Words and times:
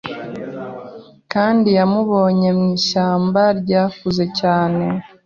Kandi 1.33 1.69
yamubonye 1.77 2.49
mwishyamba 2.59 3.41
ryakuze 3.59 4.23
cyane 4.39 4.85